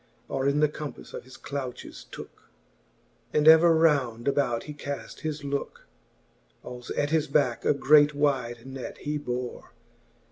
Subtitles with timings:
[0.27, 2.49] Or in the compafle of his douches tooke;
[3.33, 5.85] And ever round about he caft his looke.
[6.65, 9.73] Als at his backe a great wide net he bore.